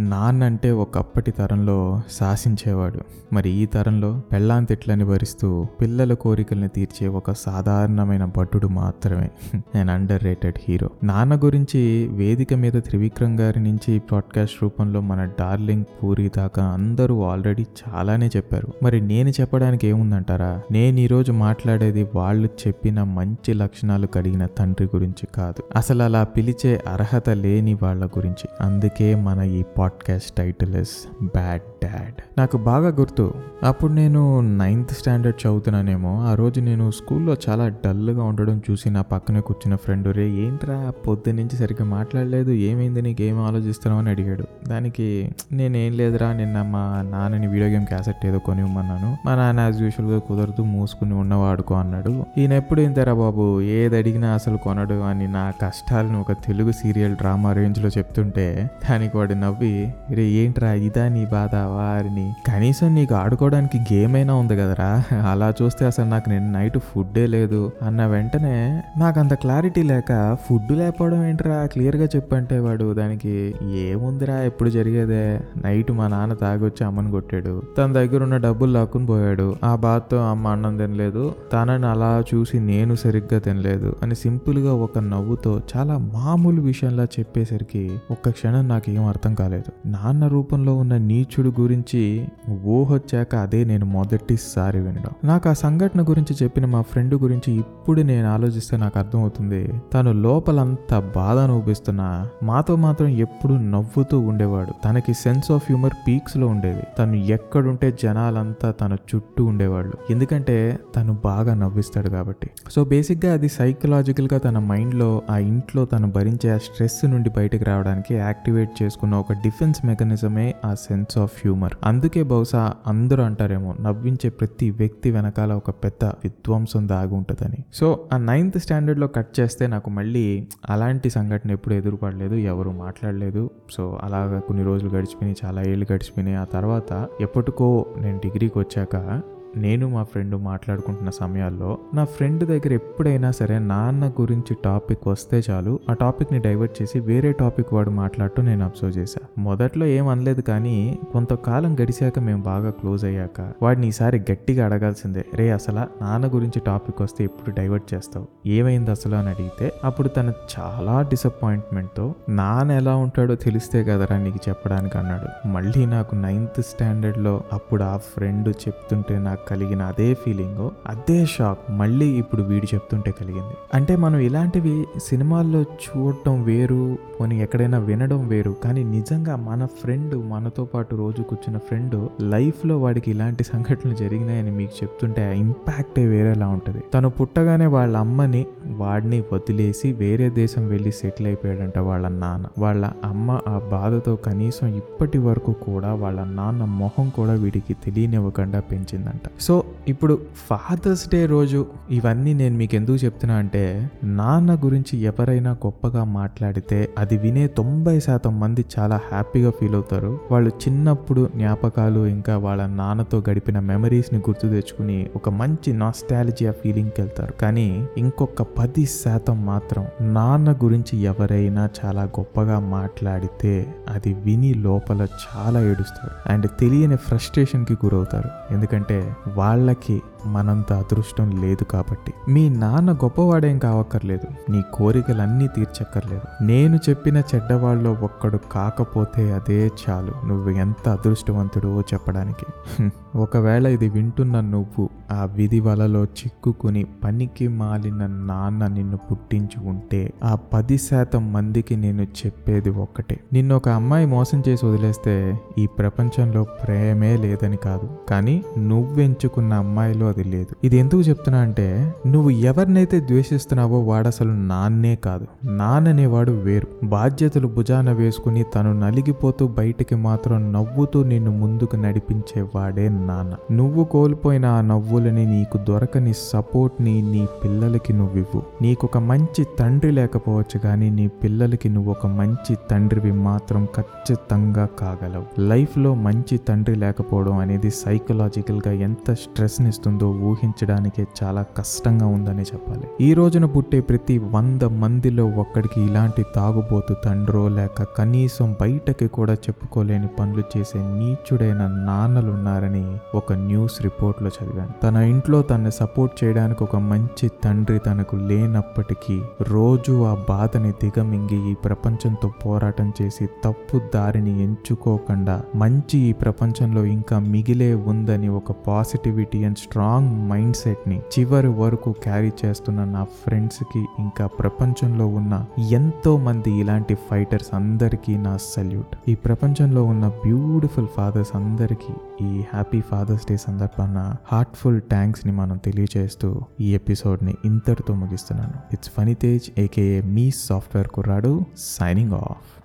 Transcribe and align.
నాన్న 0.00 0.44
అంటే 0.44 0.70
ఒకప్పటి 0.70 1.30
తరంలో 1.30 2.02
శాసించేవాడు. 2.12 3.00
మరి 3.32 3.50
ఈ 3.50 3.66
తరంలో 3.66 4.20
పెళ్ళాం 4.32 4.64
తిట్లని 4.64 5.04
భరిస్తూ 5.04 5.66
పిల్లల 5.80 6.14
కోరికల్ని 6.14 6.68
తీర్చే 6.68 7.08
ఒక 7.08 7.30
సాధారణమైన 7.32 8.24
భటుడు 8.24 8.66
మాత్రమే. 8.66 9.30
నేను 9.54 9.92
అండర్ 9.92 10.24
రేటెడ్ 10.24 10.58
హీరో 10.68 10.90
నాన్న 11.04 11.36
గురించి 11.36 12.08
వేదిక 12.12 12.54
మీద 12.54 12.72
త్రివిక్రమ్ 12.72 13.40
గారి 13.40 13.60
నుంచి 13.60 13.98
పాడ్కాస్ట్ 13.98 14.62
రూపంలో 14.62 15.00
మన 15.00 15.24
డార్లింగ్ 15.24 15.84
పూరి 16.02 16.30
దాకా 16.36 16.64
అందరూ 16.64 17.22
ఆల్రెడీ 17.22 17.62
చాలానే 17.62 18.30
చెప్పారు. 18.36 18.68
మరి 18.82 19.00
నేను 19.00 19.28
చెప్పడానికి 19.28 19.86
ఏముందంటారా? 19.86 20.62
నేను 20.70 20.98
ఈరోజు 20.98 21.32
మాట్లాడేది 21.32 22.06
వాళ్ళు 22.14 22.48
చెప్పిన 22.66 23.02
మంచి 23.02 23.54
లక్షణాలు 23.54 24.06
కలిగిన 24.06 24.46
తండ్రి 24.46 24.86
గురించి 24.96 25.26
కాదు. 25.34 25.62
అసలు 25.76 26.02
అలా 26.02 26.24
పిలిచే 26.24 26.82
అర్హత 26.88 27.30
లేని 27.30 27.74
వాళ్ళ 27.74 28.06
గురించి. 28.06 28.48
అందుకే 28.60 29.14
మన 29.14 29.42
ఈ 29.42 29.62
podcast 29.90 30.30
title 30.36 30.76
is 30.76 31.24
bad 31.24 31.62
dad. 31.84 32.38
నాకు 32.38 32.56
బాగా 32.56 32.88
గుర్తు. 32.88 33.34
అప్పుడు 33.62 33.92
నేను 33.92 34.40
నైన్త్ 34.40 34.92
స్టాండర్డ్ 34.92 35.46
చదువుతున్నానేమో. 35.46 36.22
ఆ 36.22 36.34
రోజు 36.34 36.60
నేను 36.60 36.90
స్కూల్లో 36.90 37.36
చాలా 37.48 37.68
డల్గా 37.68 38.24
ఉండడం 38.24 38.62
చూసి 38.70 38.90
నా 38.90 39.02
పక్కనే 39.02 39.40
కూర్చున్న 39.40 39.76
ఫ్రెండ్ 39.76 40.16
రే 40.16 40.30
ఏంట్రా 40.30 40.92
పొద్దు 41.06 41.30
నుంచి 41.30 41.56
సరిగ్గా 41.56 41.88
మాట్లాడలేదు? 41.88 42.50
ఏమైంది? 42.50 43.02
నీకు 43.02 43.22
ఏం 43.22 43.40
ఆలోచిస్తున్నావు? 43.46 44.02
అని 44.02 44.10
అడిగాడు. 44.10 44.44
దానికి 44.68 45.32
నేనేం 45.52 45.92
లేదురా 45.92 46.32
నిన్న 46.32 46.62
మా 46.62 47.02
నాన్నని 47.10 47.46
వీడియో 47.46 47.70
గేమ్ 47.70 47.86
క్యాసెట్ 47.86 48.26
ఏదో 48.26 48.38
కొని 48.38 48.60
ఇవ్వమన్నాను 48.60 49.16
మా 49.26 49.34
నాన్న 49.34 49.60
యాజ్ 49.60 49.82
యూజువల్గా 49.82 50.18
కుదరదు 50.18 50.62
మూసుకుని 50.62 51.14
ఉన్నవాడుకో 51.14 51.74
అన్నాడు. 51.74 52.24
ఈయన 52.38 52.52
ఎప్పుడు 52.52 52.80
ఇంతరా 52.80 53.14
బాబు? 53.14 53.60
ఏది 53.60 53.98
అడిగినా 53.98 54.28
అసలు 54.28 54.56
కొనడు 54.56 54.94
అని 54.94 55.32
నా 55.32 55.52
కష్టాలను 55.62 56.20
ఒక 56.20 56.32
తెలుగు 56.32 56.72
సీరియల్ 56.72 57.16
డ్రామా 57.16 57.52
రేంజ్లో 57.52 57.88
చెప్తుంటే 57.98 58.70
దానికి 58.90 59.16
వాడు 59.16 59.34
నవ్వి 59.34 59.69
రే 60.10 60.22
ఏంట్రా 60.22 60.72
ఇదా 60.72 61.08
నీ 61.08 61.24
బాధ? 61.24 61.54
వారిని 61.54 62.26
కనీసం 62.48 62.94
నీకు 62.94 63.14
ఆడుకోవడానికి 63.14 63.78
గేమ్ 63.94 64.14
అయినా 64.14 64.34
ఉంది 64.34 64.56
కదరా. 64.56 64.90
అలా 65.30 65.54
చూస్తే 65.62 65.86
అసలు 65.86 66.04
నాకు 66.04 66.28
నేను 66.28 66.52
నైట్ 66.52 66.78
ఫుడ్డే 66.78 67.26
లేదు 67.26 67.72
అన్న 67.82 68.06
వెంటనే 68.06 68.56
నాకు 68.98 69.20
అంత 69.20 69.34
క్లారిటీ 69.34 69.82
లేక 69.82 70.36
ఫుడ్ 70.48 70.72
లేకపోవడం 70.72 71.24
ఏంట్రా? 71.24 71.66
క్లియర్గా 71.72 72.04
చెప్పంటే 72.04 72.58
వాడు 72.58 72.94
దానికి 72.94 73.54
ఏముందిరా 73.74 74.36
ఎప్పుడు 74.42 74.70
జరిగేదే? 74.70 75.24
నైట్ 75.64 75.92
మా 75.92 76.08
నాన్న 76.08 76.34
తాగొచ్చి 76.34 76.86
అమ్మని 76.86 77.10
కొట్టాడు. 77.10 77.62
తన 77.78 77.92
దగ్గర 77.92 78.22
ఉన్న 78.22 78.36
డబ్బులు 78.36 78.72
లాక్కుని 78.72 79.06
పోయాడు. 79.06 79.56
ఆ 79.64 79.74
బాధతో 79.76 80.16
అమ్మ 80.30 80.48
అన్నం 80.48 80.76
తినలేదు. 80.76 81.24
తనని 81.52 81.86
అలా 81.86 82.24
చూసి 82.34 82.60
నేను 82.60 82.94
సరిగ్గా 82.94 83.38
తినలేదు 83.38 83.96
అని 84.02 84.14
సింపుల్గా 84.14 84.74
ఒక 84.74 84.98
నవ్వుతో 84.98 85.60
చాలా 85.76 85.98
మామూలు 85.98 86.60
విషయంలా 86.60 87.04
చెప్పేసరికి 87.04 87.84
ఒక్క 88.10 88.30
క్షణం 88.30 88.68
నాకు 88.68 88.90
ఏం 88.90 89.04
అర్థం 89.06 89.34
కాలేదు. 89.34 89.59
నాన్న 89.86 90.26
రూపంలో 90.26 90.76
ఉన్న 90.76 90.96
నీచుడు 90.96 91.52
గురించి 91.60 92.28
ఊహొచ్చాక 92.50 93.34
అదే 93.34 93.64
నేను 93.64 93.86
మొదటిసారి 93.86 94.80
వినడం. 94.80 95.10
నాకు 95.24 95.48
ఆ 95.48 95.52
సంఘటన 95.52 96.02
గురించి 96.02 96.36
చెప్పిన 96.42 96.66
మా 96.66 96.82
ఫ్రెండ్ 96.82 97.14
గురించి 97.14 97.52
ఇప్పుడు 97.52 98.00
నేను 98.00 98.28
ఆలోచిస్తే 98.28 98.76
నాకు 98.76 98.98
అర్థమవుతుంది. 98.98 99.72
తను 99.94 100.12
లోపలంత 100.12 101.12
బాధ 101.16 101.38
అనుభవిస్తున్నా. 101.38 102.28
మాతో 102.42 102.76
మాత్రం 102.76 103.08
ఎప్పుడు 103.08 103.54
నవ్వుతూ 103.54 104.20
ఉండేవాడు. 104.20 104.72
తనకి 104.84 105.14
సెన్స్ 105.14 105.50
ఆఫ్ 105.50 105.64
హ్యూమర్ 105.66 105.92
పీక్స్లో 106.08 106.46
ఉండేది. 106.46 106.82
తను 106.98 107.14
ఎక్కడుంటే 107.14 107.98
జనాలంతా 108.02 108.70
తన 108.70 108.96
చుట్టూ 109.14 109.44
ఉండేవాళ్ళు. 109.44 109.92
ఎందుకంటే 110.10 110.78
తను 110.96 111.18
బాగా 111.24 111.54
నవ్విస్తాడు 111.54 112.08
కాబట్టి. 112.08 112.50
సో 112.70 112.84
బేసిక్గా 112.84 113.32
అది 113.32 113.48
సైకలాజికల్గా 113.48 114.38
తన 114.38 114.58
మైండ్లో 114.58 115.22
ఆ 115.30 115.38
ఇంట్లో 115.38 115.84
తను 115.84 116.10
భరించే 116.10 116.50
ఆ 116.50 116.56
స్ట్రెస్ 116.56 117.06
నుండి 117.06 117.30
బయటకు 117.30 117.64
రావడానికి 117.64 118.14
యాక్టివేట్ 118.14 118.82
చేసుకున్న 118.82 119.14
ఒక 119.14 119.32
డిఫెన్స్ 119.50 119.86
మెకానిజమే 119.86 120.54
ఆ 120.64 120.74
సెన్స్ 120.74 121.18
ఆఫ్ 121.18 121.32
హ్యూమర్. 121.36 121.72
అందుకే 121.84 122.22
బహుశా 122.22 122.74
అందరూ 122.86 123.22
అంటారేమో 123.22 123.74
నవ్వించే 123.80 124.30
ప్రతి 124.30 124.70
వ్యక్తి 124.70 125.10
వెనకాల 125.10 125.52
ఒక 125.52 125.70
పెద్ద 125.70 126.04
విధ్వంసం 126.04 126.88
దాగి 126.88 127.14
ఉంటుందని. 127.14 127.64
సో 127.74 128.08
ఆ 128.12 128.16
నైన్త్ 128.16 128.58
స్టాండర్డ్లో 128.58 129.06
కట్ 129.06 129.40
చేస్తే 129.40 129.66
నాకు 129.66 129.90
మళ్ళీ 129.90 130.48
అలాంటి 130.70 131.10
సంఘటన 131.10 131.50
ఎప్పుడు 131.50 131.74
ఎదురుపడలేదు 131.74 132.34
ఎవరు 132.34 132.70
మాట్లాడలేదు. 132.70 133.50
సో 133.70 133.98
అలాగా 134.02 134.40
కొన్ని 134.40 134.64
రోజులు 134.64 134.90
గడిచిపోయినాయి 134.90 135.36
చాలా 135.44 135.70
ఏళ్ళు 135.70 135.86
గడిచిపోయినాయి. 135.92 136.36
ఆ 136.36 136.44
తర్వాత 136.44 137.08
ఎప్పటికో 137.20 137.86
నేను 137.98 138.18
డిగ్రీకి 138.18 138.58
వచ్చాక 138.58 139.22
నేను 139.56 139.88
మా 139.88 140.02
ఫ్రెండ్ 140.02 140.36
మాట్లాడుకుంటున్న 140.36 141.10
సమయాల్లో 141.10 141.78
నా 141.94 142.04
ఫ్రెండ్ 142.04 142.44
దగ్గర 142.44 142.72
ఎప్పుడైనా 142.72 143.30
సరే 143.30 143.58
నాన్న 143.58 144.12
గురించి 144.20 144.56
టాపిక్ 144.64 145.08
వస్తే 145.08 145.42
చాలు 145.50 145.80
ఆ 145.90 145.92
టాపిక్ని 145.92 146.38
డైవర్ట్ 146.38 146.82
చేసి 146.82 147.00
వేరే 147.00 147.32
టాపిక్ 147.32 147.74
వాడు 147.74 147.90
మాట్లాడటం 147.90 148.46
నేను 148.46 148.64
అబ్జర్వ్ 148.64 148.98
చేశా. 148.98 149.42
మొదట్లో 149.42 149.86
ఏం 149.86 150.08
అనలేదు 150.08 150.40
కానీ 150.40 150.98
కొంతకాలం 151.12 151.74
గడిచాక 151.74 152.18
మేము 152.18 152.42
బాగా 152.42 152.70
క్లోజ్ 152.70 153.04
అయ్యాక 153.04 153.52
వాడిని 153.62 153.88
ఈసారి 153.88 154.18
గట్టిగా 154.32 154.64
అడగాల్సిందే 154.64 155.24
రే 155.34 155.50
అసలు 155.50 156.04
నాన్న 156.04 156.26
గురించి 156.26 156.60
టాపిక్ 156.60 157.02
వస్తే 157.02 157.24
ఎప్పుడు 157.24 157.54
డైవర్ట్ 157.54 157.94
చేస్తావు? 157.94 158.26
ఏమైంది 158.46 158.90
అసలు? 158.90 159.14
అని 159.16 159.28
అడిగితే 159.28 159.72
అప్పుడు 159.84 160.08
తను 160.08 160.32
చాలా 160.60 161.02
డిసప్పాయింట్మెంట్తో 161.02 162.14
నాన్న 162.28 162.72
ఎలా 162.72 162.96
ఉంటాడో 162.96 163.34
తెలిస్తే 163.34 163.84
కదరా 163.84 164.18
నీకు 164.18 164.38
చెప్పడానికి 164.48 164.98
అన్నాడు. 164.98 165.48
మళ్ళీ 165.48 165.86
నాకు 165.86 166.14
నైన్త్ 166.14 166.62
స్టాండర్డ్లో 166.62 167.44
అప్పుడు 167.52 167.82
ఆ 167.82 167.96
ఫ్రెండ్ 167.96 168.48
చెప్తుంటే 168.48 169.18
నాకు 169.18 169.39
కలిగిన 169.48 169.82
అదే 169.82 170.14
ఫీలింగ్ 170.14 170.70
అదే 170.86 171.26
షాక్ 171.26 171.58
మళ్ళీ 171.70 172.06
ఇప్పుడు 172.06 172.42
వీడు 172.42 172.66
చెప్తుంటే 172.74 173.10
కలిగింది. 173.10 173.54
అంటే 173.74 173.96
మనం 173.96 174.18
ఇలాంటివి 174.18 174.86
సినిమాల్లో 175.04 175.62
చూడటం 175.62 176.42
వేరు 176.42 176.98
పోనీ 177.20 177.42
ఎక్కడైనా 177.42 177.78
వినడం 177.78 178.28
వేరు 178.28 178.54
కానీ 178.64 178.84
నిజంగా 178.84 179.36
మన 179.36 179.66
ఫ్రెండ్ 179.66 180.30
మనతో 180.30 180.64
పాటు 180.64 180.96
రోజు 180.96 181.22
కూర్చున్న 181.22 181.58
ఫ్రెండ్ 181.58 182.08
లైఫ్లో 182.22 182.78
వాడికి 182.78 183.10
ఇలాంటి 183.10 183.44
సంఘటనలు 183.44 183.94
జరిగినాయని 183.94 184.50
మీకు 184.50 184.72
చెప్తుంటే 184.84 185.28
ఆ 185.28 185.32
ఇంపాక్టే 185.32 186.06
వేరేలా 186.06 186.48
ఉంటుంది. 186.48 186.82
తను 186.94 187.10
పుట్టగానే 187.10 187.66
వాళ్ళ 187.66 187.96
అమ్మని 187.96 188.46
వాడిని 188.66 189.20
వదిలేసి 189.32 189.92
వేరే 189.92 190.30
దేశం 190.30 190.68
వెళ్ళి 190.68 190.92
సెటిల్ 190.92 191.26
అయిపోయాడంట 191.26 191.78
వాళ్ళ 191.78 192.08
నాన్న. 192.08 192.46
వాళ్ళ 192.58 192.90
అమ్మ 193.04 193.40
ఆ 193.48 193.58
బాధతో 193.58 194.16
కనీసం 194.16 194.66
ఇప్పటి 194.66 195.18
వరకు 195.18 195.52
కూడా 195.52 195.94
వాళ్ళ 195.94 196.24
నాన్న 196.24 196.64
మొహం 196.64 197.08
కూడా 197.08 197.32
వీడికి 197.32 197.74
తెలియనివ్వకుండా 197.74 198.60
పెంచిందంట. 198.60 199.29
సో 199.38 199.64
ఇప్పుడు 199.88 200.18
ఫాదర్స్ 200.50 201.08
డే 201.08 201.26
రోజు 201.26 201.66
ఇవన్నీ 201.90 202.34
నేను 202.34 202.56
మీకు 202.56 202.74
ఎందుకు 202.74 202.96
చెప్తున్నా 202.96 203.36
అంటే 203.36 203.90
నాన్న 204.04 204.54
గురించి 204.54 204.98
ఎవరైనా 204.98 205.50
గొప్పగా 205.50 206.04
మాట్లాడితే 206.04 206.90
అది 206.98 207.18
వినే 207.18 207.46
తొంభై 207.46 208.00
శాతం 208.00 208.40
మంది 208.40 208.64
చాలా 208.78 208.96
హ్యాపీగా 208.96 209.50
ఫీల్ 209.50 209.74
అవుతారు. 209.74 210.20
వాళ్ళు 210.30 210.50
చిన్నప్పుడు 210.50 211.30
జ్ఞాపకాలు 211.36 212.06
ఇంకా 212.06 212.36
వాళ్ళ 212.36 212.66
నాన్నతో 212.66 213.22
గడిపిన 213.30 213.58
మెమరీస్ని 213.58 214.18
గుర్తు 214.18 214.48
తెచ్చుకుని 214.48 215.10
ఒక 215.16 215.28
మంచి 215.28 215.72
నాస్టాలజియా 215.72 216.52
ఫీలింగ్కి 216.52 217.00
వెళ్తారు 217.00 217.32
కానీ 217.32 217.88
ఇంకొక 217.98 218.42
పది 218.42 218.86
శాతం 218.86 219.46
మాత్రం 219.46 219.86
నాన్న 220.00 220.52
గురించి 220.52 220.98
ఎవరైనా 220.98 221.68
చాలా 221.84 222.02
గొప్పగా 222.02 222.58
మాట్లాడితే 222.58 223.74
అది 223.88 224.14
విని 224.14 224.54
లోపల 224.54 225.06
చాలా 225.06 225.60
ఏడుస్తారు. 225.60 226.32
అండ్ 226.32 226.46
తెలియని 226.60 226.96
ఫ్రస్ట్రేషన్కి 226.96 227.72
గురవుతారు. 227.72 228.54
ఎందుకంటే 228.54 229.16
వాళ్ళ 229.36 229.69
వాళ్ళకి 229.70 230.02
మనంత 230.26 230.72
అదృష్టం 230.72 231.42
లేదు 231.42 231.64
కాబట్టి. 231.64 232.12
మీ 232.28 232.48
నాన్న 232.48 232.92
గొప్పవాడేం 232.92 233.58
కావక్కర్లేదు. 233.58 234.52
నీ 234.52 234.62
కోరికలన్నీ 234.74 235.48
తీర్చక్కర్లేదు. 235.48 236.44
నేను 236.44 236.78
చెప్పిన 236.88 237.22
చెడ్డవాళ్ళలో 237.34 237.92
ఒక్కడు 237.92 238.38
కాకపోతే 238.52 239.32
అదే 239.32 239.70
చాలు. 239.90 240.26
నువ్వు 240.26 240.50
ఎంత 240.50 240.88
అదృష్టవంతుడో 240.88 241.80
చెప్పడానికి. 241.80 242.46
ఒకవేళ 243.16 243.66
ఇది 243.66 243.88
వింటున్న 243.88 244.40
నువ్వు 244.40 244.88
ఆ 245.12 245.24
విధి 245.24 245.60
వలలో 245.60 246.04
చిక్కుకుని 246.04 246.86
పనికి 247.04 247.48
మాలిన 247.48 248.06
నాన్న 248.06 248.66
నిన్ను 248.66 248.96
పుట్టించి 248.96 249.68
ఉంటే 249.68 250.12
ఆ 250.24 250.34
పది 250.34 250.78
శాతం 250.78 251.32
మందికి 251.32 251.76
నేను 251.76 252.02
చెప్పేది 252.02 252.70
ఒక్కటే. 252.70 253.20
నిన్ను 253.32 253.56
ఒక 253.56 253.68
అమ్మాయి 253.68 254.06
మోసం 254.06 254.42
చేసి 254.48 254.66
వదిలేస్తే 254.66 255.40
ఈ 255.58 255.66
ప్రపంచంలో 255.66 256.42
ప్రేమే 256.42 257.16
లేదని 257.16 257.56
కాదు. 257.56 257.90
కానీ 258.08 258.44
నువ్వెంచుకున్న 258.58 259.59
అమ్మాయిలో 259.60 260.08
అది 260.08 260.24
లేదు. 260.24 260.66
ఇది 260.66 260.76
ఎందుకు 260.76 261.00
చెప్తున్నా 261.00 261.40
అంటే 261.40 261.66
నువ్వు 262.06 262.30
ఎవరినైతే 262.30 263.00
ద్వేషిస్తున్నావో 263.00 263.80
వాడు 263.80 264.08
అసలు 264.08 264.32
నాన్నే 264.50 264.94
కాదు. 264.96 265.26
నాన్ననేవాడు 265.44 266.32
వేరు. 266.32 266.68
బాధ్యతలు 266.86 267.48
భుజాన 267.48 267.92
వేసుకుని 267.92 268.42
తను 268.54 268.72
నలిగిపోతూ 268.80 269.46
బయటికి 269.48 269.94
మాత్రం 269.94 270.52
నవ్వుతూ 270.52 271.04
నిన్ను 271.04 271.30
ముందుకు 271.30 271.76
నడిపించే 271.76 272.42
వాడే 272.54 272.88
నాన్న. 272.88 273.54
నువ్వు 273.54 273.84
కోల్పోయిన 273.84 274.46
ఆ 274.46 274.60
నవ్వులని 274.60 275.26
నీకు 275.26 275.58
దొరకని 275.68 276.14
సపోర్ట్ని 276.32 276.94
నీ 277.12 277.26
పిల్లలకి 277.44 277.92
నువ్వివ్వు. 277.92 278.42
నీకు 278.62 278.86
ఒక 278.86 278.98
మంచి 279.10 279.46
తండ్రి 279.58 279.90
లేకపోవచ్చు 279.90 280.58
కానీ 280.58 280.90
నీ 280.90 281.06
పిల్లలకి 281.22 281.68
నువ్వు 281.68 281.90
ఒక 281.90 282.06
మంచి 282.20 282.56
తండ్రివి 282.70 283.12
మాత్రం 283.12 283.62
ఖచ్చితంగా 283.76 284.68
కాగలవు. 284.80 285.40
లైఫ్లో 285.40 285.94
మంచి 286.06 286.36
తండ్రి 286.48 286.74
లేకపోవడం 286.74 287.36
అనేది 287.38 287.70
సైకలాజికల్గా 287.70 288.72
ఎంత 288.72 289.12
స్ట్రెస్ 289.12 289.49
ప్రశ్నిస్తుందో 289.50 290.08
ఊహించడానికే 290.22 291.04
చాలా 291.18 291.42
కష్టంగా 291.58 292.06
ఉందని 292.06 292.42
చెప్పాలి. 292.42 292.84
ఈ 293.00 293.14
రోజున 293.14 293.44
పుట్టే 293.44 293.80
ప్రతి 293.80 294.18
వంద 294.18 294.62
మందిలో 294.62 295.24
ఒక్కడికి 295.26 295.78
ఇలాంటి 295.80 296.22
తాగుబోతు 296.36 296.94
తండ్రో 297.04 297.48
లేక 297.48 297.86
కనీసం 297.98 298.56
బయటకి 298.60 299.06
కూడా 299.06 299.34
చెప్పుకోలేని 299.34 300.08
పనులు 300.18 300.44
చేసే 300.52 300.78
నీచుడైన 300.78 301.62
నాన్నలు 301.86 302.30
ఉన్నారని 302.32 302.84
ఒక 303.14 303.32
న్యూస్ 303.32 303.82
రిపోర్ట్లో 303.82 304.30
చదివాను. 304.36 304.70
తన 304.82 304.96
ఇంట్లో 304.96 305.42
తనని 305.42 305.72
సపోర్ట్ 305.72 306.14
చేయడానికి 306.24 306.64
ఒక 306.64 306.76
మంచి 306.76 307.28
తండ్రి 307.44 307.78
తనకు 307.78 308.16
లేనప్పటికీ 308.30 309.18
రోజు 309.48 310.04
ఆ 310.04 310.14
బాధని 310.28 310.72
దిగమింగి 310.84 311.40
ఈ 311.50 311.54
ప్రపంచంతో 311.54 312.30
పోరాటం 312.46 312.92
చేసి 313.02 313.26
తప్పు 313.44 313.80
దారిని 313.94 314.36
ఎంచుకోకుండా 314.44 315.42
మంచి 315.54 315.98
ఈ 315.98 316.12
ప్రపంచంలో 316.12 316.84
ఇంకా 316.96 317.18
మిగిలే 317.34 317.74
ఉందని 317.74 318.30
ఒక 318.40 318.52
పాజిటివిటీ 318.68 319.39
అండ్ 319.44 319.58
స్ట్రాంగ్ 319.58 320.30
మైండ్ 320.30 320.56
సెట్ని 320.56 321.02
చివరి 321.18 321.48
వరకు 321.48 321.92
క్యారీ 321.92 322.30
చేస్తున్న 322.44 322.84
నా 322.84 323.04
ఫ్రెండ్స్కి 323.04 323.86
ఇంకా 323.98 324.26
ప్రపంచంలో 324.26 325.06
ఉన్న 325.06 325.44
ఎంతో 325.70 326.18
మంది 326.18 326.50
ఇలాంటి 326.50 326.94
ఫైటర్స్ 326.94 327.54
అందరికీ 327.54 328.16
నా 328.16 328.36
సల్యూట్ 328.36 328.96
ఈ 329.08 329.14
ప్రపంచంలో 329.14 329.84
ఉన్న 329.84 330.08
బ్యూటిఫుల్ 330.08 330.86
ఫాదర్స్ 330.96 331.36
అందరికీ 331.36 332.24
ఈ 332.26 332.40
హ్యాపీ 332.40 332.80
ఫాదర్స్ 332.80 333.26
డే 333.30 333.36
సందర్భాన 333.36 334.16
హార్ట్ఫుల్ 334.32 334.80
థ్యాంక్స్ని 334.80 335.32
మనం 335.32 335.56
తెలియజేస్తూ 335.56 336.40
ఈ 336.60 336.74
ఎపిసోడ్ని 336.74 337.34
ఇంతటితో 337.44 337.94
ముగిస్తున్నాను. 337.94 338.54
It's 338.72 338.90
funny 338.98 339.14
Tej 339.14 339.60
A K A 339.60 340.02
me 340.02 340.30
software 340.30 340.88
కుర్రాడు 340.88 341.40
సైనింగ్ 341.58 342.12
ఆఫ్ 342.12 342.59